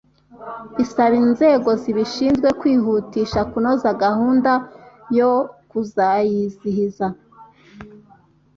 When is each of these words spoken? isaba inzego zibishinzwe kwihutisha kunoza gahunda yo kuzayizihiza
isaba 0.83 1.15
inzego 1.25 1.69
zibishinzwe 1.81 2.49
kwihutisha 2.59 3.39
kunoza 3.51 3.89
gahunda 4.03 4.51
yo 5.17 5.31
kuzayizihiza 5.69 7.07